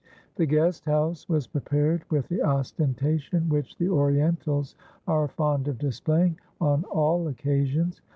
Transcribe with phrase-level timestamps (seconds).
[0.33, 4.75] "The guest house was prepared with the ostentation which the Orientals
[5.07, 8.01] are fond of displaying on all occasions.